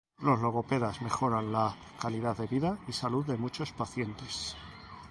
Los 0.17 0.39
logopedas 0.39 0.99
mejoran 1.03 1.51
la 1.51 1.75
calidad 2.01 2.35
de 2.35 2.47
vida 2.47 2.75
y 2.87 2.91
salud 2.91 3.23
de 3.27 3.37
muchos 3.37 3.71
pacientes. 3.71 4.57